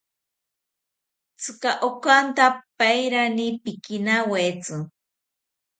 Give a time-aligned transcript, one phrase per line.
[1.39, 2.45] Tzika okanta
[2.77, 4.77] pairani pikinawetzi